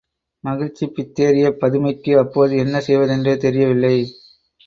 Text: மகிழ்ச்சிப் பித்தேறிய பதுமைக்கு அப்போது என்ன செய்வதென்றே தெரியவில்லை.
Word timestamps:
மகிழ்ச்சிப் 0.43 0.93
பித்தேறிய 0.95 1.49
பதுமைக்கு 1.61 2.17
அப்போது 2.17 2.57
என்ன 2.57 2.81
செய்வதென்றே 2.81 3.37
தெரியவில்லை. 3.37 3.95